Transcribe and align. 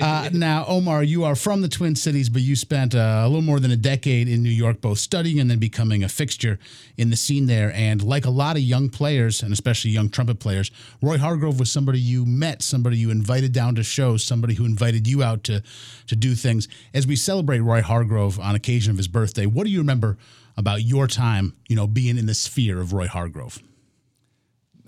Uh, 0.00 0.30
now, 0.32 0.64
Omar, 0.66 1.02
you 1.02 1.24
are 1.24 1.34
from 1.34 1.62
the 1.62 1.68
Twin 1.68 1.96
Cities, 1.96 2.28
but 2.28 2.42
you 2.42 2.56
spent 2.56 2.94
uh, 2.94 3.22
a 3.24 3.28
little 3.28 3.42
more 3.42 3.60
than 3.60 3.70
a 3.70 3.76
decade 3.76 4.28
in 4.28 4.42
New 4.42 4.50
York, 4.50 4.80
both 4.80 4.98
studying 4.98 5.38
and 5.40 5.50
then 5.50 5.58
becoming 5.58 6.02
a 6.04 6.08
fixture 6.08 6.58
in 6.96 7.10
the 7.10 7.16
scene 7.16 7.46
there. 7.46 7.72
And 7.74 8.02
like 8.02 8.24
a 8.24 8.30
lot 8.30 8.56
of 8.56 8.62
young 8.62 8.88
players, 8.88 9.42
and 9.42 9.52
especially 9.52 9.90
young 9.90 10.08
trumpet 10.08 10.38
players, 10.38 10.70
Roy 11.00 11.18
Hargrove 11.18 11.58
was 11.58 11.70
somebody 11.70 12.00
you 12.00 12.24
met, 12.24 12.62
somebody 12.62 12.96
you 12.96 13.10
invited 13.10 13.52
down 13.52 13.74
to 13.76 13.82
shows, 13.82 14.24
somebody 14.24 14.54
who 14.54 14.64
invited 14.64 15.06
you 15.06 15.22
out 15.22 15.44
to 15.44 15.62
to 16.06 16.16
do 16.16 16.34
things. 16.34 16.68
As 16.94 17.06
we 17.06 17.16
celebrate 17.16 17.60
Roy 17.60 17.82
Hargrove 17.82 18.40
on 18.40 18.54
occasion 18.54 18.90
of 18.90 18.96
his 18.96 19.08
birthday, 19.08 19.46
what 19.46 19.64
do 19.64 19.70
you 19.70 19.78
remember 19.78 20.16
about 20.56 20.82
your 20.82 21.06
time, 21.06 21.54
you 21.68 21.76
know, 21.76 21.86
being 21.86 22.18
in 22.18 22.26
the 22.26 22.34
sphere 22.34 22.80
of 22.80 22.92
Roy 22.92 23.06
Hargrove? 23.06 23.62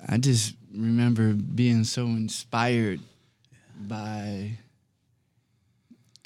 I 0.09 0.17
just 0.17 0.55
remember 0.75 1.33
being 1.33 1.85
so 1.85 2.07
inspired 2.07 3.01
by 3.81 4.59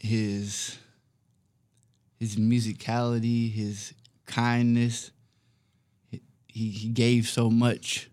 his 0.05 0.79
his 2.21 2.37
musicality, 2.37 3.51
his 3.53 3.95
kindness. 4.27 5.11
He 6.47 6.69
he 6.71 6.89
gave 6.89 7.27
so 7.27 7.51
much, 7.51 8.11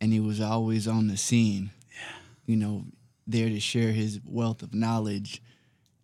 and 0.00 0.12
he 0.12 0.20
was 0.20 0.40
always 0.40 0.86
on 0.86 1.08
the 1.08 1.16
scene. 1.16 1.70
Yeah. 1.90 2.16
You 2.46 2.56
know, 2.56 2.84
there 3.26 3.48
to 3.48 3.60
share 3.60 3.92
his 3.92 4.20
wealth 4.24 4.62
of 4.62 4.72
knowledge, 4.72 5.42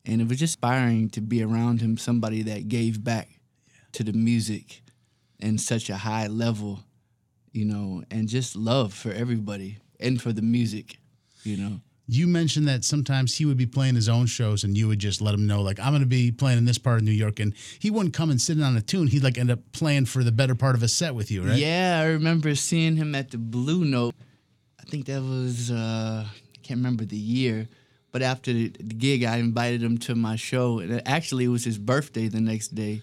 and 0.05 0.21
it 0.21 0.29
was 0.29 0.39
just 0.39 0.57
inspiring 0.57 1.09
to 1.11 1.21
be 1.21 1.43
around 1.43 1.81
him. 1.81 1.97
Somebody 1.97 2.43
that 2.43 2.69
gave 2.69 3.03
back 3.03 3.29
yeah. 3.69 3.75
to 3.93 4.05
the 4.05 4.13
music, 4.13 4.83
in 5.39 5.57
such 5.57 5.89
a 5.89 5.97
high 5.97 6.27
level, 6.27 6.81
you 7.53 7.65
know, 7.65 8.03
and 8.11 8.29
just 8.29 8.57
love 8.57 8.93
for 8.93 9.13
everybody 9.13 9.79
and 10.01 10.21
for 10.21 10.33
the 10.33 10.43
music, 10.43 10.99
you 11.45 11.57
know 11.57 11.81
you 12.09 12.27
mentioned 12.27 12.69
that 12.69 12.85
sometimes 12.85 13.37
he 13.37 13.45
would 13.45 13.57
be 13.57 13.67
playing 13.67 13.95
his 13.95 14.09
own 14.09 14.27
shows 14.27 14.63
and 14.63 14.79
you 14.79 14.87
would 14.87 14.99
just 14.99 15.21
let 15.21 15.35
him 15.35 15.47
know 15.47 15.61
like 15.61 15.81
i'm 15.81 15.91
going 15.91 16.01
to 16.01 16.07
be 16.07 16.31
playing 16.31 16.59
in 16.59 16.65
this 16.65 16.79
part 16.79 16.99
of 16.99 17.05
new 17.05 17.11
york 17.11 17.41
and 17.41 17.55
he 17.79 17.91
wouldn't 17.91 18.15
come 18.15 18.31
and 18.31 18.41
sit 18.41 18.57
in 18.57 18.63
on 18.63 18.77
a 18.77 18.81
tune. 18.81 19.07
He'd 19.07 19.23
like 19.23 19.39
end 19.39 19.51
up 19.51 19.61
playing 19.73 20.07
for 20.07 20.23
the 20.23 20.33
better 20.33 20.55
part 20.55 20.75
of 20.75 20.83
a 20.83 20.89
set 20.89 21.15
with 21.15 21.31
you 21.31 21.43
right? 21.43 21.59
Yeah 21.59 22.01
i 22.03 22.07
remember 22.07 22.55
seeing 22.55 22.97
him 22.97 23.15
at 23.15 23.31
the 23.31 23.39
blue 23.39 23.85
note. 23.85 24.15
I 24.81 24.85
think 24.85 25.07
that 25.07 25.23
was 25.23 25.71
uh 25.71 26.25
i 26.27 26.59
can't 26.63 26.79
remember 26.79 27.05
the 27.05 27.17
year 27.17 27.69
but 28.13 28.23
after 28.23 28.53
the, 28.53 28.69
gig 28.69 29.25
i 29.25 29.37
invited 29.39 29.83
him 29.83 29.99
to 29.99 30.15
my 30.15 30.37
show 30.37 30.79
and 30.79 31.03
actually 31.07 31.45
it 31.45 31.49
was 31.49 31.65
his 31.65 31.79
birthday 31.79 32.29
the 32.29 32.41
next 32.41 32.75
day. 32.75 33.03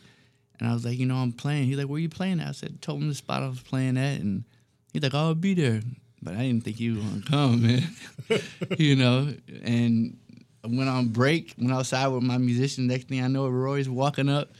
And 0.59 0.69
i 0.69 0.73
was 0.73 0.85
like 0.85 0.97
you 0.97 1.05
know 1.05 1.15
i'm 1.15 1.33
playing. 1.33 1.65
He's 1.65 1.77
like 1.77 1.87
where 1.87 1.97
are 1.97 1.99
you 1.99 2.09
playing 2.09 2.39
at? 2.39 2.47
I 2.47 2.51
said 2.53 2.81
told 2.81 3.01
him 3.01 3.09
the 3.09 3.15
spot 3.15 3.43
i 3.43 3.47
was 3.47 3.59
playing 3.59 3.97
at 3.97 4.21
and 4.21 4.45
he's 4.93 5.03
like 5.03 5.13
oh, 5.13 5.19
i'll 5.19 5.35
be 5.35 5.53
there 5.53 5.81
but 6.23 6.35
I 6.35 6.43
didn't 6.43 6.63
think 6.63 6.77
he 6.77 6.91
was 6.91 7.03
gonna 7.03 7.21
come, 7.29 7.63
man. 7.63 7.83
you 8.77 8.95
know, 8.95 9.33
and 9.63 10.17
I 10.63 10.67
went 10.67 10.89
on 10.89 11.09
break, 11.09 11.53
went 11.57 11.73
outside 11.73 12.07
with 12.07 12.23
my 12.23 12.37
musician. 12.37 12.87
Next 12.87 13.07
thing 13.07 13.21
I 13.23 13.27
know, 13.27 13.47
Roy's 13.47 13.89
walking 13.89 14.29
up, 14.29 14.51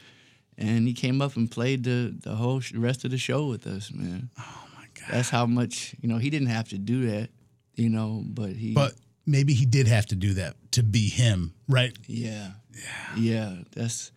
and 0.57 0.87
he 0.87 0.93
came 0.93 1.21
up 1.21 1.35
and 1.35 1.49
played 1.49 1.83
the 1.83 2.15
the 2.21 2.35
whole 2.35 2.61
rest 2.75 3.05
of 3.05 3.11
the 3.11 3.17
show 3.17 3.47
with 3.47 3.65
us, 3.67 3.91
man. 3.91 4.29
Oh 4.37 4.67
my 4.75 4.85
god! 4.93 5.09
That's 5.11 5.29
how 5.29 5.45
much 5.45 5.95
you 6.01 6.09
know. 6.09 6.17
He 6.17 6.29
didn't 6.29 6.49
have 6.49 6.69
to 6.69 6.77
do 6.77 7.09
that, 7.11 7.29
you 7.75 7.89
know, 7.89 8.23
but 8.25 8.51
he. 8.51 8.73
But 8.73 8.93
maybe 9.25 9.53
he 9.53 9.65
did 9.65 9.87
have 9.87 10.05
to 10.07 10.15
do 10.15 10.33
that 10.33 10.55
to 10.71 10.83
be 10.83 11.07
him, 11.09 11.53
right? 11.67 11.97
Yeah. 12.07 12.51
Yeah. 12.73 13.15
Yeah. 13.17 13.55
That's 13.75 14.11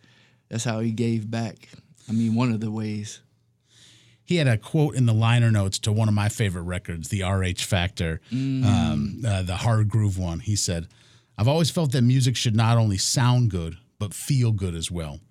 that's 0.49 0.63
how 0.63 0.79
he 0.79 0.91
gave 0.91 1.29
back. 1.29 1.69
I 2.09 2.13
mean, 2.13 2.35
one 2.35 2.51
of 2.51 2.59
the 2.59 2.71
ways 2.71 3.21
he 4.27 4.35
had 4.35 4.47
a 4.47 4.57
quote 4.57 4.95
in 4.95 5.05
the 5.05 5.13
liner 5.13 5.49
notes 5.49 5.79
to 5.79 5.91
one 5.93 6.09
of 6.09 6.13
my 6.13 6.27
favorite 6.27 6.63
records, 6.63 7.07
the 7.07 7.23
RH 7.23 7.61
Factor, 7.61 8.19
mm. 8.29 8.65
um, 8.65 9.21
uh, 9.25 9.41
the 9.41 9.55
hard 9.55 9.87
groove 9.87 10.17
one. 10.19 10.41
He 10.41 10.57
said, 10.57 10.89
I've 11.37 11.47
always 11.47 11.71
felt 11.71 11.93
that 11.93 12.01
music 12.01 12.35
should 12.35 12.55
not 12.55 12.77
only 12.77 12.97
sound 12.97 13.49
good, 13.49 13.77
but 13.99 14.13
feel 14.13 14.51
good 14.51 14.75
as 14.75 14.91
well. 14.91 15.21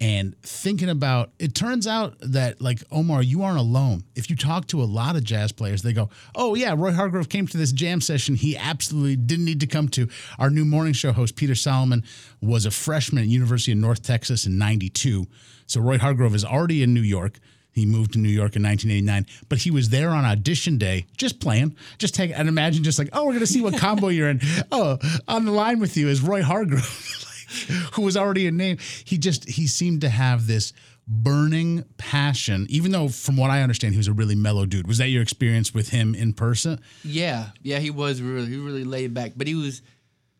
And 0.00 0.40
thinking 0.42 0.88
about 0.88 1.32
it 1.40 1.56
turns 1.56 1.88
out 1.88 2.14
that, 2.20 2.60
like, 2.62 2.84
Omar, 2.92 3.20
you 3.20 3.42
aren't 3.42 3.58
alone. 3.58 4.04
If 4.14 4.30
you 4.30 4.36
talk 4.36 4.68
to 4.68 4.80
a 4.80 4.84
lot 4.84 5.16
of 5.16 5.24
jazz 5.24 5.50
players, 5.50 5.82
they 5.82 5.92
go, 5.92 6.08
Oh, 6.36 6.54
yeah, 6.54 6.72
Roy 6.78 6.92
Hargrove 6.92 7.28
came 7.28 7.48
to 7.48 7.58
this 7.58 7.72
jam 7.72 8.00
session 8.00 8.36
he 8.36 8.56
absolutely 8.56 9.16
didn't 9.16 9.44
need 9.44 9.60
to 9.60 9.66
come 9.66 9.88
to. 9.88 10.08
Our 10.38 10.50
new 10.50 10.64
morning 10.64 10.92
show 10.92 11.10
host, 11.10 11.34
Peter 11.34 11.56
Solomon, 11.56 12.04
was 12.40 12.64
a 12.64 12.70
freshman 12.70 13.24
at 13.24 13.28
University 13.28 13.72
of 13.72 13.78
North 13.78 14.04
Texas 14.04 14.46
in 14.46 14.56
92. 14.56 15.26
So 15.66 15.80
Roy 15.80 15.98
Hargrove 15.98 16.36
is 16.36 16.44
already 16.44 16.84
in 16.84 16.94
New 16.94 17.02
York. 17.02 17.40
He 17.72 17.86
moved 17.86 18.12
to 18.14 18.18
New 18.18 18.28
York 18.28 18.56
in 18.56 18.62
1989, 18.62 19.26
but 19.48 19.58
he 19.58 19.70
was 19.70 19.88
there 19.90 20.10
on 20.10 20.24
audition 20.24 20.76
day, 20.78 21.06
just 21.16 21.40
playing, 21.40 21.76
just 21.98 22.14
take 22.14 22.32
and 22.36 22.48
imagine, 22.48 22.82
just 22.82 22.98
like, 22.98 23.10
oh, 23.12 23.26
we're 23.26 23.34
gonna 23.34 23.46
see 23.46 23.62
what 23.62 23.76
combo 23.78 24.08
you're 24.08 24.28
in. 24.28 24.40
Oh, 24.72 24.98
on 25.26 25.44
the 25.44 25.52
line 25.52 25.80
with 25.80 25.96
you 25.96 26.08
is 26.08 26.20
Roy 26.20 26.42
Hargrove, 26.42 26.80
like, 27.68 27.78
who 27.94 28.02
was 28.02 28.16
already 28.16 28.46
a 28.46 28.50
name. 28.50 28.78
He 29.04 29.18
just 29.18 29.48
he 29.48 29.66
seemed 29.66 30.00
to 30.02 30.08
have 30.08 30.46
this 30.46 30.72
burning 31.10 31.84
passion, 31.98 32.66
even 32.70 32.92
though 32.92 33.08
from 33.08 33.36
what 33.36 33.50
I 33.50 33.62
understand, 33.62 33.94
he 33.94 33.98
was 33.98 34.06
a 34.08 34.12
really 34.12 34.36
mellow 34.36 34.64
dude. 34.64 34.86
Was 34.86 34.98
that 34.98 35.08
your 35.08 35.22
experience 35.22 35.74
with 35.74 35.88
him 35.90 36.14
in 36.14 36.32
person? 36.32 36.80
Yeah, 37.04 37.48
yeah, 37.62 37.78
he 37.78 37.90
was 37.90 38.22
really, 38.22 38.46
he 38.46 38.56
really 38.56 38.84
laid 38.84 39.12
back, 39.12 39.32
but 39.36 39.46
he 39.48 39.54
was, 39.54 39.82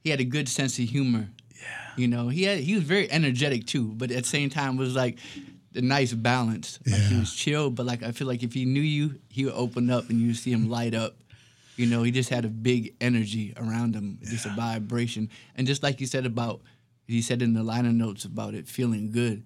he 0.05 0.11
had 0.11 0.21
a 0.21 0.25
good 0.25 0.49
sense 0.49 0.79
of 0.79 0.85
humor. 0.85 1.29
Yeah, 1.61 1.91
you 1.97 2.09
know, 2.09 2.29
he 2.29 2.45
had, 2.45 2.59
he 2.61 2.75
was 2.75 2.85
very 2.85 3.11
energetic 3.11 3.67
too, 3.67 3.89
but 3.97 4.11
at 4.13 4.23
the 4.23 4.29
same 4.29 4.49
time 4.49 4.77
was 4.77 4.95
like 4.95 5.19
the 5.73 5.83
nice 5.83 6.13
balance. 6.13 6.79
Like 6.87 7.01
yeah. 7.01 7.09
he 7.09 7.19
was 7.19 7.35
chill, 7.35 7.71
but 7.71 7.87
like 7.87 8.03
I 8.03 8.13
feel 8.13 8.27
like 8.27 8.43
if 8.43 8.53
he 8.53 8.65
knew 8.65 8.81
you, 8.81 9.21
he 9.29 9.45
would 9.45 9.55
open 9.55 9.91
up 9.91 10.11
and 10.11 10.21
you 10.21 10.35
see 10.35 10.53
him 10.53 10.69
light 10.69 10.95
up. 10.95 11.17
You 11.77 11.87
know, 11.87 12.03
he 12.03 12.11
just 12.11 12.29
had 12.29 12.45
a 12.45 12.49
big 12.49 12.95
energy 13.01 13.55
around 13.57 13.95
him, 13.95 14.19
yeah. 14.21 14.31
just 14.31 14.47
a 14.47 14.51
vibration. 14.51 15.31
And 15.55 15.67
just 15.67 15.83
like 15.83 16.01
you 16.01 16.07
said 16.07 16.27
about, 16.27 16.61
he 17.07 17.23
said 17.23 17.43
in 17.43 17.55
the 17.55 17.63
liner 17.63 17.93
notes 17.93 18.25
about 18.25 18.55
it 18.55 18.69
feeling 18.69 19.11
good. 19.13 19.45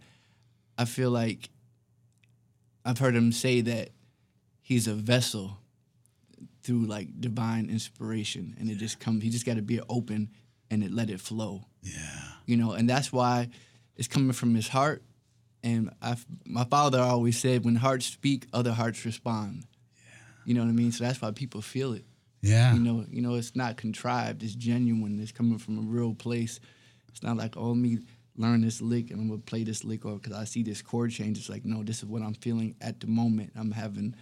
I 0.76 0.84
feel 0.84 1.10
like 1.10 1.50
I've 2.84 2.98
heard 2.98 3.14
him 3.14 3.30
say 3.30 3.60
that 3.60 3.90
he's 4.60 4.88
a 4.88 4.94
vessel 4.94 5.58
through 6.62 6.86
like 6.86 7.20
divine 7.20 7.68
inspiration, 7.70 8.56
and 8.58 8.68
it 8.70 8.76
just 8.76 8.98
comes. 8.98 9.22
He 9.22 9.30
just 9.30 9.46
got 9.46 9.56
to 9.56 9.62
be 9.62 9.80
open 9.88 10.30
and 10.70 10.82
it 10.82 10.90
let 10.90 11.10
it 11.10 11.20
flow. 11.20 11.66
Yeah. 11.82 12.22
You 12.46 12.56
know, 12.56 12.72
and 12.72 12.88
that's 12.88 13.12
why 13.12 13.48
it's 13.96 14.08
coming 14.08 14.32
from 14.32 14.54
his 14.54 14.68
heart 14.68 15.02
and 15.64 15.90
I, 16.00 16.16
my 16.44 16.64
father 16.64 17.00
always 17.00 17.38
said, 17.38 17.64
when 17.64 17.74
hearts 17.74 18.06
speak, 18.06 18.46
other 18.52 18.72
hearts 18.72 19.04
respond. 19.04 19.64
Yeah. 19.96 20.12
You 20.44 20.54
know 20.54 20.60
what 20.60 20.68
I 20.68 20.72
mean? 20.72 20.92
So 20.92 21.04
that's 21.04 21.20
why 21.20 21.30
people 21.32 21.62
feel 21.62 21.94
it. 21.94 22.04
Yeah. 22.42 22.74
You 22.74 22.80
know, 22.80 23.06
you 23.10 23.22
know, 23.22 23.34
it's 23.34 23.56
not 23.56 23.78
contrived. 23.78 24.42
It's 24.42 24.54
genuine. 24.54 25.18
It's 25.18 25.32
coming 25.32 25.58
from 25.58 25.78
a 25.78 25.80
real 25.80 26.14
place. 26.14 26.60
It's 27.08 27.22
not 27.22 27.38
like, 27.38 27.56
oh, 27.56 27.74
me 27.74 28.00
learn 28.36 28.60
this 28.60 28.82
lick 28.82 29.10
and 29.10 29.20
I'm 29.20 29.28
gonna 29.28 29.40
play 29.40 29.64
this 29.64 29.84
lick, 29.84 30.04
or 30.04 30.14
because 30.16 30.32
I 30.36 30.44
see 30.44 30.62
this 30.62 30.82
chord 30.82 31.12
change. 31.12 31.38
It's 31.38 31.48
like, 31.48 31.64
no, 31.64 31.82
this 31.82 31.98
is 31.98 32.04
what 32.04 32.22
I'm 32.22 32.34
feeling 32.34 32.74
at 32.80 33.00
the 33.00 33.06
moment. 33.06 33.52
I'm 33.56 33.70
having, 33.70 34.14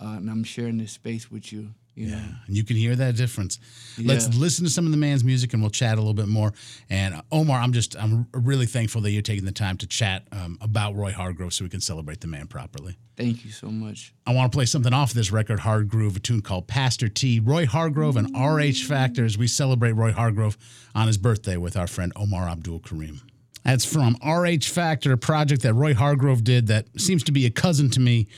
uh, 0.00 0.14
and 0.16 0.30
I'm 0.30 0.44
sharing 0.44 0.78
this 0.78 0.92
space 0.92 1.30
with 1.30 1.52
you. 1.52 1.74
You 1.98 2.06
yeah, 2.06 2.14
know? 2.14 2.24
and 2.46 2.56
you 2.56 2.62
can 2.62 2.76
hear 2.76 2.94
that 2.94 3.16
difference. 3.16 3.58
Yeah. 3.96 4.12
Let's 4.12 4.32
listen 4.36 4.64
to 4.64 4.70
some 4.70 4.86
of 4.86 4.92
the 4.92 4.96
man's 4.96 5.24
music, 5.24 5.52
and 5.52 5.60
we'll 5.60 5.70
chat 5.70 5.94
a 5.94 6.00
little 6.00 6.14
bit 6.14 6.28
more. 6.28 6.52
And 6.88 7.14
uh, 7.14 7.22
Omar, 7.32 7.58
I'm 7.58 7.72
just 7.72 7.96
I'm 7.96 8.28
really 8.32 8.66
thankful 8.66 9.00
that 9.02 9.10
you're 9.10 9.20
taking 9.20 9.44
the 9.44 9.52
time 9.52 9.76
to 9.78 9.86
chat 9.86 10.28
um, 10.30 10.58
about 10.60 10.94
Roy 10.94 11.10
Hargrove, 11.10 11.52
so 11.52 11.64
we 11.64 11.70
can 11.70 11.80
celebrate 11.80 12.20
the 12.20 12.28
man 12.28 12.46
properly. 12.46 12.96
Thank 13.16 13.44
you 13.44 13.50
so 13.50 13.66
much. 13.66 14.14
I 14.28 14.32
want 14.32 14.52
to 14.52 14.56
play 14.56 14.64
something 14.64 14.92
off 14.92 15.10
of 15.10 15.16
this 15.16 15.32
record, 15.32 15.58
Hard 15.58 15.88
Groove, 15.88 16.16
a 16.16 16.20
tune 16.20 16.40
called 16.40 16.68
Pastor 16.68 17.08
T. 17.08 17.40
Roy 17.40 17.66
Hargrove 17.66 18.16
and 18.16 18.28
RH 18.32 18.86
Factors. 18.86 19.36
We 19.36 19.48
celebrate 19.48 19.92
Roy 19.92 20.12
Hargrove 20.12 20.56
on 20.94 21.08
his 21.08 21.18
birthday 21.18 21.56
with 21.56 21.76
our 21.76 21.88
friend 21.88 22.12
Omar 22.14 22.46
Abdulkarim. 22.46 23.22
That's 23.64 23.84
from 23.84 24.16
RH 24.24 24.66
Factor, 24.66 25.12
a 25.12 25.18
project 25.18 25.62
that 25.62 25.74
Roy 25.74 25.94
Hargrove 25.94 26.44
did 26.44 26.68
that 26.68 26.86
seems 26.96 27.24
to 27.24 27.32
be 27.32 27.44
a 27.44 27.50
cousin 27.50 27.90
to 27.90 28.00
me 28.00 28.28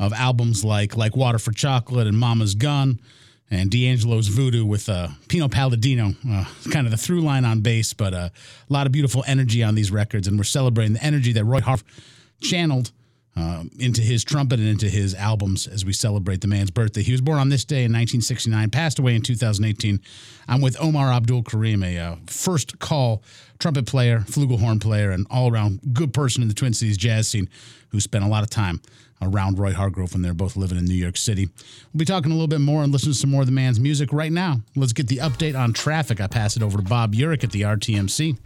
of 0.00 0.12
albums 0.14 0.64
like 0.64 0.96
like 0.96 1.14
Water 1.14 1.38
for 1.38 1.52
Chocolate 1.52 2.08
and 2.08 2.18
Mama's 2.18 2.56
Gun 2.56 2.98
and 3.50 3.70
D'Angelo's 3.70 4.28
Voodoo 4.28 4.64
with 4.64 4.88
uh, 4.88 5.08
Pino 5.28 5.48
Palladino, 5.48 6.14
uh, 6.28 6.44
kind 6.70 6.86
of 6.86 6.90
the 6.90 6.96
through 6.96 7.20
line 7.20 7.44
on 7.44 7.60
bass, 7.60 7.92
but 7.92 8.14
uh, 8.14 8.28
a 8.68 8.72
lot 8.72 8.86
of 8.86 8.92
beautiful 8.92 9.24
energy 9.26 9.62
on 9.62 9.74
these 9.74 9.90
records. 9.90 10.26
And 10.26 10.38
we're 10.38 10.44
celebrating 10.44 10.94
the 10.94 11.04
energy 11.04 11.32
that 11.32 11.44
Roy 11.44 11.60
Harf 11.60 11.84
channeled 12.40 12.92
uh, 13.36 13.64
into 13.78 14.00
his 14.00 14.24
trumpet 14.24 14.58
and 14.58 14.68
into 14.68 14.88
his 14.88 15.14
albums 15.14 15.66
as 15.66 15.84
we 15.84 15.92
celebrate 15.92 16.40
the 16.40 16.48
man's 16.48 16.70
birthday. 16.70 17.02
He 17.02 17.12
was 17.12 17.20
born 17.20 17.38
on 17.38 17.48
this 17.48 17.64
day 17.64 17.84
in 17.84 17.92
1969, 17.92 18.70
passed 18.70 18.98
away 18.98 19.14
in 19.14 19.22
2018. 19.22 20.00
I'm 20.48 20.60
with 20.60 20.76
Omar 20.80 21.08
Abdulkarim, 21.08 21.84
a 21.84 21.98
uh, 21.98 22.16
first 22.26 22.78
call 22.78 23.22
trumpet 23.58 23.86
player, 23.86 24.20
flugelhorn 24.20 24.80
player, 24.80 25.10
and 25.10 25.26
all 25.30 25.52
around 25.52 25.80
good 25.92 26.12
person 26.12 26.42
in 26.42 26.48
the 26.48 26.54
Twin 26.54 26.72
Cities 26.72 26.96
jazz 26.96 27.28
scene 27.28 27.48
who 27.90 28.00
spent 28.00 28.24
a 28.24 28.28
lot 28.28 28.42
of 28.42 28.50
time 28.50 28.80
around 29.22 29.58
Roy 29.58 29.72
Hargrove 29.72 30.12
when 30.12 30.22
they're 30.22 30.34
both 30.34 30.56
living 30.56 30.78
in 30.78 30.86
New 30.86 30.94
York 30.94 31.16
City. 31.16 31.48
We'll 31.92 31.98
be 31.98 32.04
talking 32.04 32.30
a 32.30 32.34
little 32.34 32.48
bit 32.48 32.60
more 32.60 32.82
and 32.82 32.90
listening 32.92 33.12
to 33.12 33.18
some 33.18 33.30
more 33.30 33.42
of 33.42 33.46
the 33.46 33.52
man's 33.52 33.78
music 33.78 34.12
right 34.12 34.32
now. 34.32 34.60
Let's 34.74 34.92
get 34.92 35.08
the 35.08 35.18
update 35.18 35.58
on 35.58 35.72
traffic. 35.72 36.20
I 36.20 36.26
pass 36.26 36.56
it 36.56 36.62
over 36.62 36.78
to 36.78 36.82
Bob 36.82 37.14
Urich 37.14 37.44
at 37.44 37.52
the 37.52 37.62
RTMC. 37.62 38.38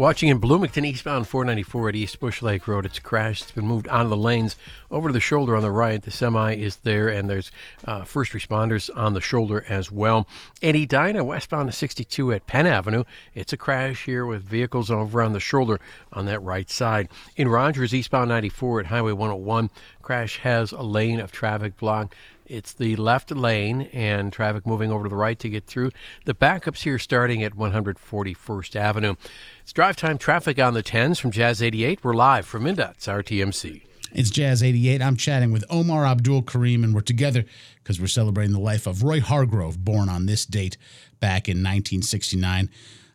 Watching 0.00 0.30
in 0.30 0.38
Bloomington, 0.38 0.86
eastbound 0.86 1.28
494 1.28 1.90
at 1.90 1.94
East 1.94 2.20
Bush 2.20 2.40
Lake 2.40 2.66
Road. 2.66 2.86
It's 2.86 2.98
crashed. 2.98 3.42
It's 3.42 3.50
been 3.50 3.66
moved 3.66 3.86
onto 3.88 4.08
the 4.08 4.16
lanes 4.16 4.56
over 4.90 5.10
to 5.10 5.12
the 5.12 5.20
shoulder 5.20 5.54
on 5.54 5.60
the 5.60 5.70
right. 5.70 6.00
The 6.00 6.10
semi 6.10 6.54
is 6.54 6.76
there, 6.76 7.10
and 7.10 7.28
there's 7.28 7.52
uh, 7.84 8.04
first 8.04 8.32
responders 8.32 8.88
on 8.96 9.12
the 9.12 9.20
shoulder 9.20 9.62
as 9.68 9.92
well. 9.92 10.26
And 10.62 10.74
Edina, 10.74 11.22
westbound 11.22 11.74
62 11.74 12.32
at 12.32 12.46
Penn 12.46 12.66
Avenue. 12.66 13.04
It's 13.34 13.52
a 13.52 13.58
crash 13.58 14.06
here 14.06 14.24
with 14.24 14.42
vehicles 14.42 14.90
over 14.90 15.20
on 15.20 15.34
the 15.34 15.38
shoulder 15.38 15.78
on 16.14 16.24
that 16.24 16.40
right 16.40 16.70
side. 16.70 17.10
In 17.36 17.48
Rogers, 17.48 17.92
eastbound 17.92 18.30
94 18.30 18.80
at 18.80 18.86
Highway 18.86 19.12
101, 19.12 19.68
crash 20.00 20.38
has 20.38 20.72
a 20.72 20.80
lane 20.80 21.20
of 21.20 21.30
traffic 21.30 21.76
blocked. 21.76 22.14
It's 22.50 22.72
the 22.72 22.96
left 22.96 23.30
lane 23.30 23.82
and 23.92 24.32
traffic 24.32 24.66
moving 24.66 24.90
over 24.90 25.04
to 25.04 25.08
the 25.08 25.14
right 25.14 25.38
to 25.38 25.48
get 25.48 25.66
through. 25.66 25.92
The 26.24 26.34
backups 26.34 26.82
here 26.82 26.98
starting 26.98 27.44
at 27.44 27.54
141st 27.54 28.74
Avenue. 28.74 29.14
It's 29.62 29.72
drive 29.72 29.96
time 29.96 30.18
traffic 30.18 30.58
on 30.58 30.74
the 30.74 30.82
10s 30.82 31.20
from 31.20 31.30
Jazz 31.30 31.62
88. 31.62 32.02
We're 32.02 32.12
live 32.14 32.44
from 32.44 32.64
MnDOT's 32.64 33.06
RTMC. 33.06 33.82
It's 34.12 34.30
Jazz 34.30 34.64
88. 34.64 35.00
I'm 35.00 35.16
chatting 35.16 35.52
with 35.52 35.64
Omar 35.70 36.02
Abdulkarim, 36.02 36.82
and 36.82 36.92
we're 36.92 37.02
together 37.02 37.44
because 37.76 38.00
we're 38.00 38.08
celebrating 38.08 38.52
the 38.52 38.58
life 38.58 38.88
of 38.88 39.04
Roy 39.04 39.20
Hargrove, 39.20 39.84
born 39.84 40.08
on 40.08 40.26
this 40.26 40.44
date 40.44 40.76
back 41.20 41.48
in 41.48 41.58
1969. 41.58 42.68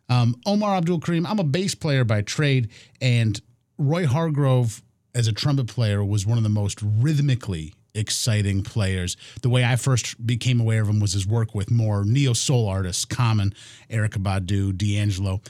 Um, 0.07 0.39
Omar 0.45 0.79
Abdulkarim, 0.81 1.29
I'm 1.29 1.39
a 1.39 1.43
bass 1.43 1.75
player 1.75 2.05
by 2.05 2.21
trade, 2.21 2.69
and 3.01 3.41
Roy 3.77 4.07
Hargrove, 4.07 4.81
as 5.13 5.27
a 5.27 5.33
trumpet 5.33 5.67
player, 5.67 6.05
was 6.05 6.25
one 6.25 6.37
of 6.37 6.43
the 6.45 6.49
most 6.49 6.79
rhythmically 6.81 7.73
exciting 7.95 8.63
players. 8.63 9.17
The 9.41 9.49
way 9.49 9.63
I 9.63 9.75
first 9.75 10.25
became 10.25 10.59
aware 10.59 10.81
of 10.81 10.89
him 10.89 10.99
was 10.99 11.13
his 11.13 11.25
work 11.25 11.55
with 11.55 11.71
more 11.71 12.03
neo 12.03 12.33
soul 12.33 12.67
artists, 12.67 13.05
Common, 13.05 13.53
Erykah 13.89 14.21
Badu, 14.21 14.75
D'Angelo. 14.75 15.41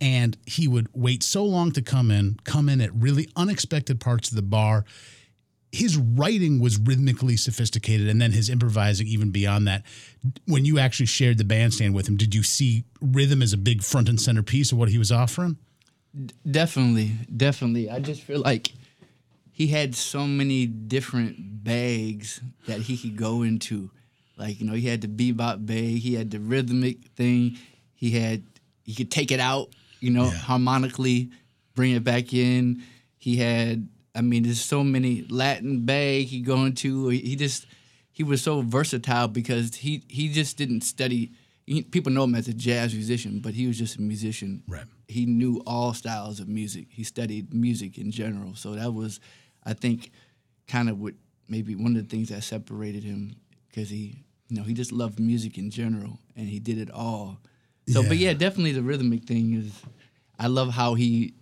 And 0.00 0.36
he 0.46 0.66
would 0.66 0.88
wait 0.94 1.22
so 1.22 1.44
long 1.44 1.72
to 1.72 1.82
come 1.82 2.10
in, 2.10 2.38
come 2.44 2.68
in 2.68 2.80
at 2.80 2.94
really 2.94 3.28
unexpected 3.36 4.00
parts 4.00 4.30
of 4.30 4.36
the 4.36 4.42
bar. 4.42 4.84
His 5.72 5.96
writing 5.96 6.58
was 6.58 6.78
rhythmically 6.78 7.36
sophisticated, 7.36 8.08
and 8.08 8.20
then 8.20 8.32
his 8.32 8.48
improvising, 8.48 9.06
even 9.06 9.30
beyond 9.30 9.68
that. 9.68 9.84
When 10.46 10.64
you 10.64 10.78
actually 10.78 11.06
shared 11.06 11.38
the 11.38 11.44
bandstand 11.44 11.94
with 11.94 12.08
him, 12.08 12.16
did 12.16 12.34
you 12.34 12.42
see 12.42 12.84
rhythm 13.00 13.40
as 13.40 13.52
a 13.52 13.56
big 13.56 13.82
front 13.82 14.08
and 14.08 14.20
center 14.20 14.42
piece 14.42 14.72
of 14.72 14.78
what 14.78 14.88
he 14.88 14.98
was 14.98 15.12
offering? 15.12 15.58
Definitely, 16.50 17.12
definitely. 17.36 17.88
I 17.88 18.00
just 18.00 18.22
feel 18.22 18.40
like 18.40 18.72
he 19.60 19.66
had 19.66 19.94
so 19.94 20.26
many 20.26 20.64
different 20.64 21.62
bags 21.62 22.40
that 22.66 22.80
he 22.80 22.96
could 22.96 23.14
go 23.14 23.42
into. 23.42 23.90
Like, 24.38 24.58
you 24.58 24.66
know, 24.66 24.72
he 24.72 24.88
had 24.88 25.02
the 25.02 25.06
bebop 25.06 25.66
bag, 25.66 25.98
he 25.98 26.14
had 26.14 26.30
the 26.30 26.40
rhythmic 26.40 27.04
thing, 27.14 27.58
he 27.94 28.12
had 28.12 28.42
he 28.84 28.94
could 28.94 29.10
take 29.10 29.30
it 29.30 29.38
out, 29.38 29.68
you 30.00 30.12
know, 30.12 30.24
yeah. 30.24 30.30
harmonically, 30.30 31.28
bring 31.74 31.92
it 31.92 32.02
back 32.02 32.32
in. 32.32 32.82
He 33.18 33.36
had 33.36 33.86
I 34.14 34.22
mean, 34.22 34.44
there's 34.44 34.62
so 34.62 34.82
many 34.82 35.26
Latin 35.28 35.84
bag 35.84 36.28
he 36.28 36.40
go 36.40 36.64
into. 36.64 37.08
He 37.08 37.36
just 37.36 37.66
he 38.12 38.24
was 38.24 38.40
so 38.40 38.62
versatile 38.62 39.28
because 39.28 39.74
he 39.74 40.04
he 40.08 40.30
just 40.30 40.56
didn't 40.56 40.84
study 40.84 41.32
he, 41.66 41.82
people 41.82 42.12
know 42.12 42.24
him 42.24 42.34
as 42.34 42.48
a 42.48 42.54
jazz 42.54 42.94
musician, 42.94 43.40
but 43.40 43.52
he 43.52 43.66
was 43.66 43.76
just 43.76 43.98
a 43.98 44.00
musician. 44.00 44.62
Right. 44.66 44.86
He 45.06 45.26
knew 45.26 45.62
all 45.66 45.92
styles 45.92 46.40
of 46.40 46.48
music. 46.48 46.86
He 46.88 47.04
studied 47.04 47.52
music 47.52 47.98
in 47.98 48.10
general. 48.10 48.54
So 48.54 48.72
that 48.72 48.94
was 48.94 49.20
I 49.64 49.74
think 49.74 50.10
kind 50.68 50.88
of 50.88 51.00
what 51.00 51.14
maybe 51.48 51.74
one 51.74 51.96
of 51.96 52.08
the 52.08 52.16
things 52.16 52.28
that 52.28 52.42
separated 52.42 53.02
him 53.02 53.36
because 53.68 53.90
he 53.90 54.24
you 54.48 54.56
know 54.56 54.62
he 54.62 54.74
just 54.74 54.92
loved 54.92 55.18
music 55.18 55.58
in 55.58 55.70
general 55.70 56.18
and 56.36 56.48
he 56.48 56.58
did 56.58 56.78
it 56.78 56.90
all. 56.90 57.38
So, 57.88 58.02
yeah. 58.02 58.08
but 58.08 58.16
yeah, 58.18 58.32
definitely 58.34 58.72
the 58.72 58.82
rhythmic 58.82 59.24
thing 59.24 59.54
is. 59.54 59.72
I 60.38 60.46
love 60.46 60.70
how 60.70 60.94
he 60.94 61.34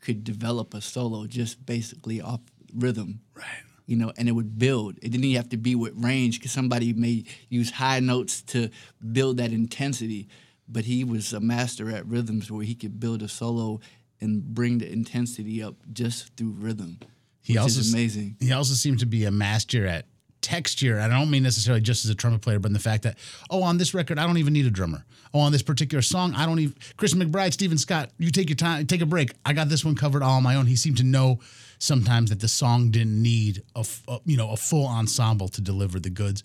could 0.00 0.24
develop 0.24 0.74
a 0.74 0.80
solo 0.80 1.26
just 1.26 1.64
basically 1.64 2.20
off 2.20 2.40
rhythm. 2.74 3.20
Right. 3.34 3.62
You 3.86 3.96
know, 3.96 4.12
and 4.16 4.28
it 4.28 4.32
would 4.32 4.58
build. 4.58 4.98
It 4.98 5.10
didn't 5.10 5.24
even 5.24 5.36
have 5.36 5.50
to 5.50 5.56
be 5.56 5.74
with 5.74 5.92
range 5.96 6.38
because 6.38 6.52
somebody 6.52 6.92
may 6.92 7.24
use 7.48 7.70
high 7.70 8.00
notes 8.00 8.42
to 8.42 8.70
build 9.12 9.36
that 9.38 9.52
intensity. 9.52 10.28
But 10.68 10.84
he 10.84 11.02
was 11.04 11.32
a 11.32 11.40
master 11.40 11.90
at 11.90 12.06
rhythms 12.06 12.50
where 12.50 12.64
he 12.64 12.74
could 12.74 13.00
build 13.00 13.22
a 13.22 13.28
solo 13.28 13.80
and 14.20 14.42
bring 14.42 14.78
the 14.78 14.90
intensity 14.90 15.62
up 15.62 15.74
just 15.92 16.36
through 16.36 16.54
rhythm. 16.58 16.98
He 17.42 17.58
also 17.58 17.80
amazing. 17.80 18.36
He 18.40 18.52
also 18.52 18.74
seemed 18.74 19.00
to 19.00 19.06
be 19.06 19.24
a 19.24 19.30
master 19.30 19.86
at 19.86 20.06
texture. 20.40 21.00
I 21.00 21.08
don't 21.08 21.30
mean 21.30 21.42
necessarily 21.42 21.80
just 21.80 22.04
as 22.04 22.10
a 22.10 22.14
trumpet 22.14 22.42
player, 22.42 22.58
but 22.58 22.68
in 22.68 22.72
the 22.72 22.78
fact 22.78 23.02
that, 23.04 23.18
oh, 23.50 23.62
on 23.62 23.78
this 23.78 23.94
record, 23.94 24.18
I 24.18 24.26
don't 24.26 24.38
even 24.38 24.52
need 24.52 24.66
a 24.66 24.70
drummer. 24.70 25.04
Oh, 25.32 25.40
on 25.40 25.52
this 25.52 25.62
particular 25.62 26.02
song, 26.02 26.34
I 26.34 26.46
don't 26.46 26.58
even. 26.58 26.74
Chris 26.96 27.14
McBride, 27.14 27.52
Stephen 27.52 27.78
Scott, 27.78 28.10
you 28.18 28.30
take 28.30 28.48
your 28.48 28.56
time, 28.56 28.86
take 28.86 29.00
a 29.00 29.06
break. 29.06 29.32
I 29.44 29.52
got 29.52 29.68
this 29.68 29.84
one 29.84 29.94
covered 29.94 30.22
all 30.22 30.36
on 30.36 30.42
my 30.42 30.56
own. 30.56 30.66
He 30.66 30.76
seemed 30.76 30.98
to 30.98 31.04
know 31.04 31.40
sometimes 31.78 32.30
that 32.30 32.40
the 32.40 32.48
song 32.48 32.90
didn't 32.90 33.20
need 33.20 33.62
a, 33.74 33.86
a 34.08 34.20
you 34.24 34.36
know 34.36 34.50
a 34.50 34.56
full 34.56 34.86
ensemble 34.86 35.48
to 35.48 35.60
deliver 35.60 36.00
the 36.00 36.10
goods. 36.10 36.42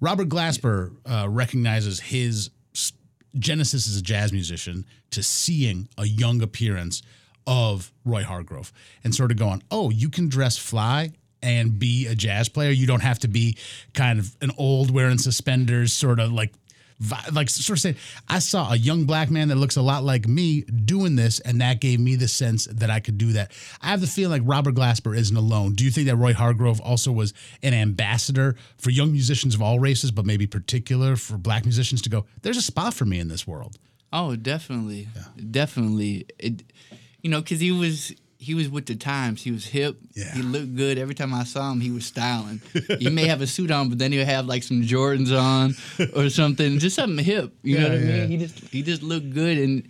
Robert 0.00 0.28
Glasper 0.28 0.94
uh, 1.06 1.28
recognizes 1.28 2.00
his 2.00 2.50
genesis 3.38 3.86
as 3.86 3.96
a 3.96 4.02
jazz 4.02 4.32
musician 4.32 4.84
to 5.10 5.22
seeing 5.22 5.88
a 5.98 6.06
young 6.06 6.42
appearance 6.42 7.02
of 7.46 7.92
Roy 8.04 8.22
Hargrove 8.22 8.72
and 9.04 9.14
sort 9.14 9.30
of 9.30 9.36
going, 9.36 9.62
oh, 9.70 9.90
you 9.90 10.08
can 10.08 10.28
dress 10.28 10.56
fly 10.56 11.12
and 11.42 11.78
be 11.78 12.06
a 12.06 12.14
jazz 12.14 12.48
player. 12.48 12.70
You 12.70 12.86
don't 12.86 13.02
have 13.02 13.20
to 13.20 13.28
be 13.28 13.56
kind 13.94 14.18
of 14.18 14.36
an 14.40 14.50
old 14.58 14.90
wearing 14.90 15.18
suspenders, 15.18 15.92
sort 15.92 16.18
of 16.18 16.32
like 16.32 16.52
like 17.32 17.50
sort 17.50 17.78
of 17.78 17.82
say, 17.82 17.96
I 18.28 18.38
saw 18.38 18.72
a 18.72 18.76
young 18.76 19.04
black 19.04 19.30
man 19.30 19.48
that 19.48 19.56
looks 19.56 19.76
a 19.76 19.82
lot 19.82 20.02
like 20.02 20.26
me 20.26 20.62
doing 20.62 21.14
this, 21.14 21.40
and 21.40 21.60
that 21.60 21.80
gave 21.80 22.00
me 22.00 22.16
the 22.16 22.28
sense 22.28 22.66
that 22.66 22.90
I 22.90 23.00
could 23.00 23.18
do 23.18 23.32
that. 23.32 23.52
I 23.82 23.88
have 23.88 24.00
the 24.00 24.06
feeling 24.06 24.42
like 24.42 24.50
Robert 24.50 24.74
Glasper 24.74 25.16
isn't 25.16 25.36
alone. 25.36 25.74
Do 25.74 25.84
you 25.84 25.90
think 25.90 26.06
that 26.06 26.16
Roy 26.16 26.32
Hargrove 26.32 26.80
also 26.80 27.12
was 27.12 27.34
an 27.62 27.74
ambassador 27.74 28.56
for 28.78 28.90
young 28.90 29.12
musicians 29.12 29.54
of 29.54 29.60
all 29.60 29.78
races, 29.78 30.10
but 30.10 30.24
maybe 30.24 30.46
particular 30.46 31.16
for 31.16 31.36
black 31.36 31.64
musicians 31.64 32.00
to 32.02 32.08
go, 32.08 32.24
there's 32.42 32.56
a 32.56 32.62
spot 32.62 32.94
for 32.94 33.04
me 33.04 33.18
in 33.18 33.28
this 33.28 33.46
world? 33.46 33.78
Oh, 34.12 34.34
definitely, 34.36 35.08
yeah. 35.14 35.24
definitely. 35.50 36.26
It, 36.38 36.62
you 37.26 37.32
know, 37.32 37.40
because 37.40 37.58
he 37.58 37.72
was 37.72 38.14
he 38.38 38.54
was 38.54 38.68
with 38.68 38.86
the 38.86 38.94
times. 38.94 39.42
He 39.42 39.50
was 39.50 39.66
hip. 39.66 39.98
Yeah. 40.14 40.32
He 40.32 40.42
looked 40.42 40.76
good. 40.76 40.96
Every 40.96 41.16
time 41.16 41.34
I 41.34 41.42
saw 41.42 41.72
him, 41.72 41.80
he 41.80 41.90
was 41.90 42.06
styling. 42.06 42.62
he 43.00 43.10
may 43.10 43.26
have 43.26 43.40
a 43.40 43.48
suit 43.48 43.72
on, 43.72 43.88
but 43.88 43.98
then 43.98 44.12
he'll 44.12 44.24
have 44.24 44.46
like 44.46 44.62
some 44.62 44.82
Jordans 44.82 45.36
on 45.36 45.74
or 46.14 46.30
something, 46.30 46.78
just 46.78 46.94
something 46.94 47.24
hip. 47.24 47.52
You 47.64 47.78
yeah, 47.78 47.82
know 47.82 47.88
what 47.88 48.00
yeah. 48.00 48.06
I 48.06 48.18
mean? 48.18 48.28
He 48.28 48.36
just 48.36 48.58
he 48.68 48.82
just 48.82 49.02
looked 49.02 49.34
good, 49.34 49.58
and 49.58 49.88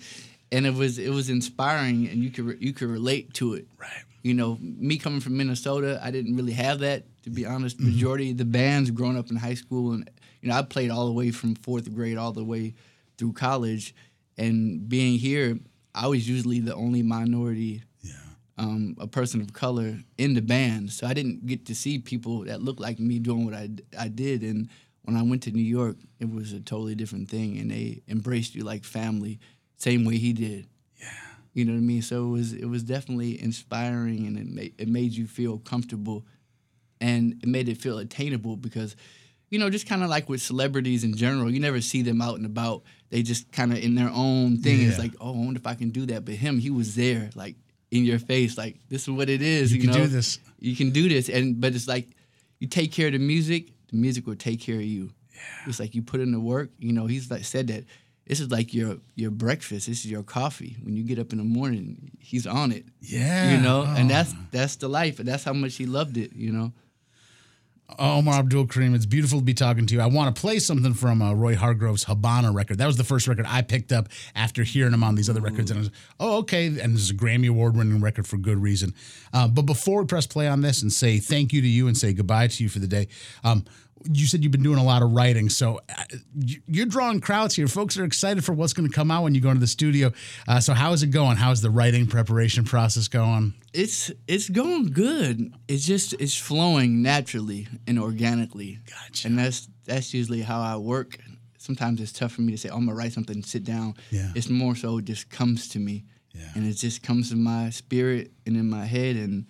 and 0.50 0.65
it 0.65 0.73
was 0.73 0.99
it 0.99 1.11
was 1.11 1.29
inspiring, 1.29 2.09
and 2.09 2.25
you 2.25 2.31
could 2.31 2.56
you 2.59 2.73
could 2.73 2.88
relate 2.88 3.35
to 3.35 3.53
it. 3.53 3.67
Right. 3.79 3.91
You 4.23 4.33
know, 4.33 4.56
me 4.59 4.97
coming 4.97 5.21
from 5.21 5.37
Minnesota, 5.37 6.00
I 6.03 6.11
didn't 6.11 6.37
really 6.37 6.55
have 6.55 6.79
that. 6.79 7.05
To 7.25 7.31
be 7.31 7.44
honest, 7.44 7.77
mm-hmm. 7.77 7.91
majority 7.91 8.31
of 8.31 8.38
the 8.38 8.47
bands 8.47 8.91
growing 8.91 9.19
up 9.19 9.29
in 9.29 9.37
high 9.37 9.56
school, 9.56 9.93
and 9.93 10.09
you 10.41 10.49
know, 10.49 10.56
I 10.56 10.62
played 10.62 10.91
all 10.91 11.05
the 11.05 11.12
way 11.12 11.33
from 11.33 11.55
fourth 11.55 11.93
grade 11.94 12.17
all 12.17 12.33
the 12.33 12.44
way 12.44 12.73
through 13.19 13.35
college, 13.35 13.94
and 14.38 14.88
being 14.88 15.19
here 15.19 15.59
I 15.96 16.06
was 16.08 16.28
usually 16.28 16.60
the 16.60 16.75
only 16.75 17.02
minority, 17.02 17.82
yeah. 18.02 18.12
um, 18.59 18.97
a 19.00 19.06
person 19.06 19.40
of 19.40 19.54
color 19.54 19.99
in 20.18 20.35
the 20.35 20.42
band. 20.42 20.92
So 20.92 21.06
I 21.06 21.14
didn't 21.14 21.47
get 21.47 21.64
to 21.66 21.75
see 21.75 21.99
people 21.99 22.44
that 22.44 22.62
looked 22.62 22.80
like 22.80 23.00
me 23.00 23.18
doing 23.18 23.47
what 23.47 23.54
I, 23.54 23.71
I 23.99 24.09
did. 24.09 24.42
And 24.42 24.68
when 25.04 25.16
I 25.16 25.23
went 25.23 25.42
to 25.44 25.50
New 25.50 25.62
York, 25.62 25.97
it 26.21 26.30
was 26.30 26.52
a 26.52 26.61
totally 26.61 26.94
different 26.94 27.30
thing. 27.30 27.59
And 27.59 27.71
they 27.71 28.02
embraced 28.09 28.54
you 28.54 28.62
like 28.62 28.85
family, 28.85 29.40
same 29.78 30.04
way 30.04 30.18
he 30.18 30.35
did. 30.35 30.66
Yeah. 31.00 31.09
You 31.54 31.64
know 31.64 31.73
what 31.73 31.78
I 31.78 31.82
mean? 31.82 32.02
So 32.02 32.26
it 32.26 32.30
was 32.30 32.52
it 32.52 32.66
was 32.66 32.82
definitely 32.82 33.42
inspiring, 33.42 34.26
and 34.26 34.38
it 34.38 34.47
made, 34.47 34.75
it 34.76 34.88
made 34.88 35.12
you 35.12 35.26
feel 35.26 35.56
comfortable, 35.59 36.26
and 37.00 37.40
it 37.42 37.49
made 37.49 37.71
it 37.71 37.78
feel 37.78 37.97
attainable 37.97 38.56
because 38.56 38.94
you 39.50 39.59
know, 39.59 39.71
just 39.71 39.88
kind 39.88 40.03
of 40.03 40.09
like 40.09 40.29
with 40.29 40.43
celebrities 40.43 41.05
in 41.05 41.17
general, 41.17 41.50
you 41.50 41.61
never 41.61 41.81
see 41.81 42.03
them 42.03 42.21
out 42.21 42.37
and 42.37 42.47
about. 42.47 42.83
They 43.11 43.23
just 43.23 43.53
kind 43.53 43.73
of 43.73 43.79
in 43.79 43.95
their 43.95 44.11
own 44.12 44.59
thing. 44.59 44.81
Yeah. 44.81 44.88
It's 44.88 44.99
like, 44.99 45.12
oh, 45.21 45.33
I 45.33 45.37
wonder 45.37 45.59
if 45.59 45.67
I 45.67 45.75
can 45.75 45.91
do 45.91 46.07
that. 46.07 46.25
But 46.25 46.35
him, 46.35 46.59
he 46.59 46.71
was 46.71 46.97
there, 46.97 47.31
like 47.35 47.57
in 47.91 48.05
your 48.05 48.19
face, 48.19 48.59
like 48.59 48.76
this 48.88 49.03
is 49.03 49.11
what 49.11 49.29
it 49.29 49.43
is. 49.43 49.73
You, 49.73 49.81
you 49.81 49.88
can 49.88 49.99
know? 49.99 50.05
do 50.05 50.09
this. 50.09 50.41
You 50.59 50.75
can 50.75 50.91
do 50.91 51.09
this, 51.09 51.29
and 51.29 51.61
but 51.61 51.75
it's 51.75 51.87
like 51.87 52.09
you 52.59 52.67
take 52.67 52.93
care 52.93 53.07
of 53.07 53.12
the 53.12 53.19
music, 53.19 53.69
the 53.91 53.97
music 53.97 54.26
will 54.26 54.37
take 54.37 54.61
care 54.61 54.76
of 54.76 54.83
you. 54.83 55.12
Yeah. 55.33 55.41
It's 55.67 55.79
like 55.79 55.95
you 55.95 56.03
put 56.03 56.21
in 56.21 56.33
the 56.33 56.41
work. 56.41 56.71
You 56.79 56.93
know, 56.93 57.07
he's 57.07 57.31
like 57.31 57.45
said 57.45 57.69
that 57.69 57.85
this 58.26 58.41
is 58.41 58.50
like 58.50 58.75
your 58.75 58.97
your 59.15 59.31
breakfast. 59.31 59.87
This 59.87 60.05
is 60.05 60.11
your 60.11 60.25
coffee. 60.25 60.76
When 60.83 60.97
you 60.97 61.05
get 61.05 61.19
up 61.19 61.33
in 61.33 61.38
the 61.38 61.45
morning, 61.45 62.11
he's 62.19 62.47
on 62.47 62.73
it. 62.73 62.85
Yeah, 63.00 63.53
you 63.53 63.61
know, 63.61 63.85
oh. 63.87 63.95
and 63.97 64.11
that's 64.11 64.35
that's 64.50 64.76
the 64.76 64.88
life, 64.88 65.21
and 65.21 65.29
that's 65.29 65.45
how 65.45 65.53
much 65.53 65.76
he 65.76 65.87
loved 65.87 66.17
it. 66.17 66.33
You 66.35 66.53
know. 66.53 66.73
Omar 67.99 68.43
Abdulkarim, 68.43 68.95
it's 68.95 69.07
beautiful 69.07 69.38
to 69.38 69.45
be 69.45 69.55
talking 69.55 69.87
to 69.87 69.95
you. 69.95 70.00
I 70.00 70.07
want 70.07 70.35
to 70.35 70.40
play 70.40 70.59
something 70.59 70.93
from 70.93 71.23
uh, 71.23 71.33
Roy 71.35 71.55
Hargrove's 71.55 72.05
Habana 72.05 72.50
record. 72.50 72.78
That 72.78 72.87
was 72.87 72.97
the 72.97 73.05
first 73.05 73.28
record 73.28 73.47
I 73.49 73.62
picked 73.62 73.93
up 73.93 74.09
after 74.35 74.64
hearing 74.64 74.93
him 74.93 75.05
on 75.05 75.14
these 75.14 75.31
other 75.31 75.40
records. 75.40 75.71
And 75.71 75.78
I 75.78 75.83
was, 75.83 75.90
oh, 76.19 76.38
okay. 76.38 76.66
And 76.66 76.95
this 76.95 77.02
is 77.02 77.11
a 77.11 77.14
Grammy 77.14 77.49
Award 77.49 77.76
winning 77.76 78.00
record 78.00 78.26
for 78.26 78.38
good 78.38 78.59
reason. 78.59 78.93
Uh, 79.33 79.47
but 79.49 79.62
before 79.62 80.00
we 80.00 80.07
press 80.07 80.26
play 80.26 80.49
on 80.49 80.62
this 80.62 80.83
and 80.83 80.93
say 80.93 81.19
thank 81.19 81.52
you 81.52 81.62
to 81.62 81.69
you 81.69 81.87
and 81.87 81.97
say 81.97 82.12
goodbye 82.12 82.49
to 82.49 82.62
you 82.62 82.69
for 82.69 82.81
the 82.81 82.88
day, 82.88 83.09
um, 83.45 83.64
you 84.05 84.26
said 84.26 84.43
you've 84.43 84.53
been 84.53 84.62
doing 84.62 84.79
a 84.79 84.85
lot 84.85 85.03
of 85.03 85.12
writing, 85.12 85.49
so 85.49 85.81
uh, 85.88 86.03
you- 86.38 86.61
you're 86.67 86.87
drawing 86.87 87.21
crowds 87.21 87.55
here. 87.57 87.67
Folks 87.67 87.97
are 87.97 88.05
excited 88.05 88.45
for 88.45 88.53
what's 88.53 88.73
going 88.73 88.88
to 88.88 88.95
come 88.95 89.11
out 89.11 89.23
when 89.23 89.35
you 89.35 89.41
go 89.41 89.49
into 89.49 89.61
the 89.61 89.67
studio. 89.67 90.12
Uh, 90.47 90.61
so 90.61 90.75
how 90.75 90.93
is 90.93 91.03
it 91.03 91.11
going? 91.11 91.37
How's 91.37 91.62
the 91.62 91.71
writing 91.71 92.07
preparation 92.07 92.65
process 92.65 93.09
going? 93.09 93.55
It's 93.73 94.11
it's 94.29 94.49
going 94.49 94.93
good. 94.93 95.53
It's 95.69 95.87
just 95.87 96.12
it's 96.15 96.37
flowing 96.37 97.03
naturally 97.03 97.69
and 97.87 97.99
organically. 97.99 98.81
Gotcha. 98.88 99.29
And 99.29 99.38
that's 99.38 99.69
that's 99.85 100.12
usually 100.15 100.43
how 100.43 100.61
I 100.61 100.76
work. 100.76 101.19
Sometimes 101.59 102.00
it's 102.00 102.12
tough 102.12 102.33
for 102.33 102.43
me 102.43 102.53
to 102.53 102.59
say, 102.59 102.69
oh, 102.69 102.76
I'm 102.76 102.87
gonna 102.87 102.97
write 102.97 103.12
something, 103.12 103.43
sit 103.43 103.65
down. 103.65 103.95
Yeah. 104.11 104.31
It's 104.35 104.49
more 104.49 104.76
so 104.76 104.99
it 104.99 105.05
just 105.07 105.31
comes 105.31 105.69
to 105.71 105.79
me. 105.79 106.05
Yeah. 106.33 106.50
And 106.55 106.67
it 106.67 106.75
just 106.75 107.03
comes 107.03 107.33
in 107.33 107.43
my 107.43 107.71
spirit 107.71 108.31
and 108.47 108.57
in 108.57 108.69
my 108.71 108.85
head 108.85 109.17
and 109.17 109.47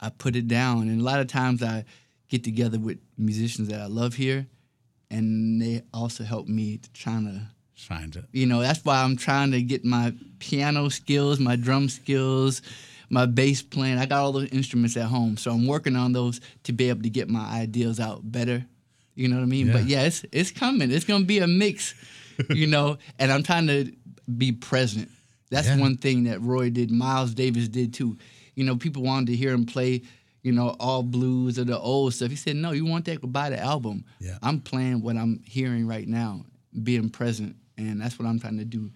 I 0.00 0.10
put 0.10 0.36
it 0.36 0.48
down. 0.48 0.88
And 0.88 1.00
a 1.00 1.04
lot 1.04 1.20
of 1.20 1.28
times 1.28 1.62
I 1.62 1.84
get 2.28 2.42
together 2.44 2.78
with 2.78 2.98
musicians 3.18 3.68
that 3.68 3.80
I 3.80 3.86
love 3.86 4.14
here 4.14 4.46
and 5.10 5.60
they 5.62 5.82
also 5.94 6.24
help 6.24 6.48
me 6.48 6.78
to 6.78 6.92
trying 6.92 7.24
to 7.26 7.40
Find 7.76 8.16
it. 8.16 8.24
you 8.32 8.46
know 8.46 8.60
that's 8.62 8.82
why 8.84 9.02
i'm 9.02 9.16
trying 9.16 9.50
to 9.52 9.60
get 9.62 9.84
my 9.84 10.12
piano 10.38 10.88
skills 10.88 11.38
my 11.38 11.56
drum 11.56 11.88
skills 11.90 12.62
my 13.08 13.24
bass 13.26 13.62
playing. 13.62 13.98
I 13.98 14.06
got 14.06 14.22
all 14.22 14.32
those 14.32 14.48
instruments 14.48 14.96
at 14.96 15.04
home 15.06 15.36
so 15.36 15.50
i'm 15.52 15.66
working 15.66 15.94
on 15.94 16.12
those 16.12 16.40
to 16.64 16.72
be 16.72 16.88
able 16.88 17.02
to 17.02 17.10
get 17.10 17.28
my 17.28 17.46
ideas 17.46 18.00
out 18.00 18.20
better. 18.32 18.64
You 19.14 19.28
know 19.28 19.36
what 19.36 19.42
i 19.42 19.46
mean? 19.46 19.70
But 19.72 19.84
yes, 19.84 19.88
yeah. 19.88 20.02
it's, 20.32 20.50
it's 20.50 20.58
coming. 20.58 20.90
It's 20.90 21.04
going 21.04 21.20
to 21.20 21.26
be 21.26 21.38
a 21.38 21.46
mix 21.46 21.94
you 22.50 22.66
know 22.66 22.96
and 23.18 23.30
i'm 23.30 23.42
trying 23.44 23.66
to 23.68 23.92
be 24.38 24.50
present. 24.52 25.08
That's 25.50 25.68
Yeah. 25.68 25.78
one 25.78 25.98
thing 25.98 26.24
that 26.24 26.40
roy 26.40 26.70
did 26.70 26.90
miles 26.90 27.32
davis 27.34 27.68
did 27.68 27.94
too. 27.94 28.16
You 28.56 28.64
know 28.64 28.76
people 28.76 29.02
wanted 29.02 29.26
to 29.28 29.36
hear 29.36 29.52
him 29.52 29.66
play 29.66 30.02
you 30.46 30.52
know 30.52 30.68
all 30.78 31.02
blues 31.02 31.58
or 31.58 31.64
the 31.64 31.78
old 31.78 32.14
stuff 32.14 32.30
he 32.30 32.36
said 32.36 32.54
no 32.56 32.70
you 32.70 32.84
want 32.86 33.04
that 33.06 33.18
buy 33.32 33.50
the 33.50 33.58
album 33.58 34.04
Yeah. 34.20 34.38
i'm 34.42 34.60
playing 34.60 35.02
what 35.02 35.16
i'm 35.16 35.40
hearing 35.44 35.86
right 35.94 36.06
now 36.06 36.44
being 36.82 37.10
present 37.10 37.56
and 37.76 38.00
that's 38.00 38.16
what 38.18 38.26
i'm 38.28 38.38
trying 38.38 38.58
to 38.58 38.64
do 38.64 38.90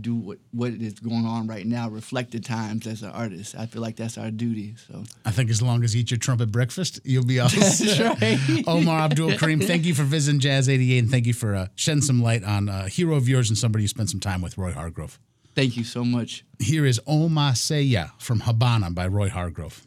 do 0.00 0.14
what 0.16 0.38
what 0.52 0.72
is 0.72 0.94
going 0.94 1.24
on 1.26 1.46
right 1.46 1.66
now 1.66 1.88
reflect 1.88 2.30
the 2.32 2.40
times 2.40 2.86
as 2.86 3.02
an 3.02 3.10
artist 3.10 3.54
i 3.56 3.66
feel 3.66 3.82
like 3.82 3.96
that's 3.96 4.16
our 4.18 4.30
duty 4.30 4.74
so 4.88 5.04
I 5.24 5.30
think 5.30 5.50
as 5.50 5.60
long 5.60 5.84
as 5.84 5.94
you 5.94 6.00
eat 6.00 6.10
your 6.10 6.18
trumpet 6.18 6.50
breakfast, 6.50 7.00
you'll 7.04 7.24
be 7.26 7.38
all 7.38 7.48
set. 7.50 8.20
right. 8.20 8.38
Omar 8.66 9.08
Abdulkarim, 9.08 9.62
thank 9.64 9.84
you 9.84 9.94
for 9.94 10.04
visiting 10.04 10.40
Jazz 10.40 10.68
88 10.68 10.98
and 11.00 11.10
thank 11.10 11.26
you 11.26 11.34
for 11.34 11.54
uh, 11.54 11.66
shedding 11.76 12.00
some 12.02 12.22
light 12.22 12.42
on 12.44 12.68
a 12.70 12.88
hero 12.88 13.14
of 13.16 13.28
yours 13.28 13.50
and 13.50 13.58
somebody 13.58 13.84
you 13.84 13.88
spent 13.88 14.08
some 14.10 14.20
time 14.20 14.40
with, 14.42 14.56
Roy 14.58 14.72
Hargrove. 14.72 15.18
thank 15.54 15.76
you 15.76 15.84
so 15.84 16.02
much 16.04 16.44
Here 16.58 16.84
is 16.86 16.98
O 17.06 17.28
My 17.28 17.52
Seh 17.52 17.80
Yeh 17.80 18.08
from 18.18 18.40
Habana 18.40 18.90
by 18.90 19.06
Roy 19.06 19.28
Hargrove. 19.28 19.86